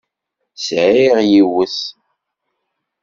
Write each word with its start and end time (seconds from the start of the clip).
Sεiɣ 0.65 1.17
yiwet. 1.29 1.77